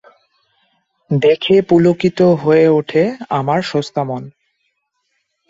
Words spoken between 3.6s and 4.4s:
সমস্ত মন।